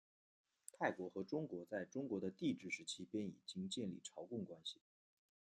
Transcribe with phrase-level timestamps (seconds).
[0.71, 4.81] 泰国和中国在中国的帝制时期便已经建立朝贡关系。